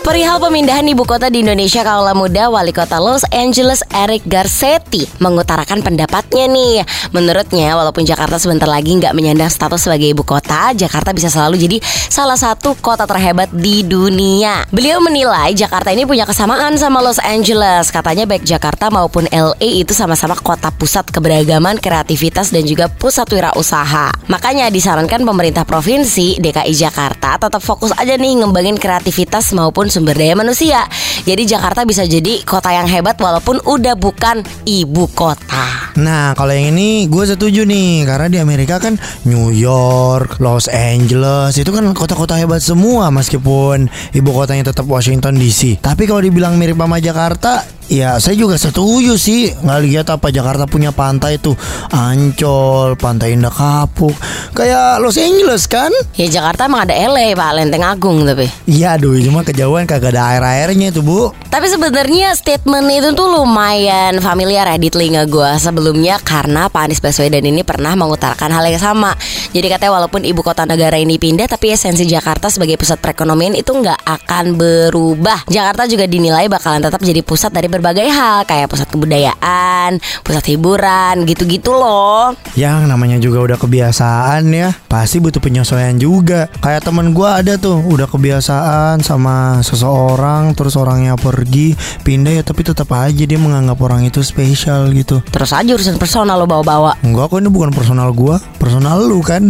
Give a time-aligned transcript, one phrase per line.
[0.00, 5.84] Perihal pemindahan ibu kota di Indonesia kaula muda, Wali Kota Los Angeles Eric Garcetti mengutarakan
[5.84, 6.80] pendapatnya nih.
[7.12, 11.76] Menurutnya, walaupun Jakarta sebentar lagi nggak menyandang status sebagai ibu kota, Jakarta bisa selalu jadi
[11.84, 14.64] salah satu kota terhebat di dunia.
[14.72, 17.92] Beliau menilai Jakarta ini punya kesamaan sama Los Angeles.
[17.92, 24.16] Katanya baik Jakarta maupun LA itu sama-sama kota pusat keberagaman, kreativitas dan juga pusat wirausaha.
[24.32, 30.38] Makanya disarankan pemerintah provinsi DKI Jakarta tetap fokus aja nih ngembangin kreativitas maupun sumber daya
[30.38, 30.86] manusia.
[31.26, 35.90] Jadi Jakarta bisa jadi kota yang hebat walaupun udah bukan ibu kota.
[35.98, 38.94] Nah kalau yang ini gue setuju nih Karena di Amerika kan
[39.26, 45.82] New York, Los Angeles Itu kan kota-kota hebat semua Meskipun ibu kotanya tetap Washington DC
[45.82, 49.50] Tapi kalau dibilang mirip sama Jakarta Ya saya juga setuju sih.
[49.50, 51.58] Nggak lihat apa Jakarta punya pantai tuh.
[51.90, 54.14] Ancol, Pantai Indah Kapuk.
[54.54, 55.90] Kayak Los Angeles kan?
[56.14, 57.50] Ya Jakarta emang ada LA Pak.
[57.50, 58.46] Lenteng Agung tapi.
[58.70, 59.90] Iya aduh cuma kejauhan.
[59.90, 61.34] Kagak ada air-airnya itu bu.
[61.50, 67.02] Tapi sebenarnya statement itu tuh lumayan familiar ya di telinga gue sebelumnya karena Pak Anies
[67.02, 69.18] Baswedan ini pernah mengutarakan hal yang sama.
[69.50, 73.74] Jadi katanya walaupun ibu kota negara ini pindah tapi esensi Jakarta sebagai pusat perekonomian itu
[73.74, 75.42] nggak akan berubah.
[75.50, 81.24] Jakarta juga dinilai bakalan tetap jadi pusat dari berbagai hal kayak pusat kebudayaan, pusat hiburan,
[81.24, 82.36] gitu-gitu loh.
[82.52, 87.78] Yang namanya juga udah kebiasaan ya Pasti butuh penyesuaian juga Kayak temen gua ada tuh
[87.78, 94.02] Udah kebiasaan sama seseorang Terus orangnya pergi Pindah ya tapi tetap aja dia menganggap orang
[94.02, 96.98] itu spesial gitu Terus aja urusan personal lo bawa-bawa.
[97.06, 99.46] Enggak kok ini bukan personal gua Personal lu kan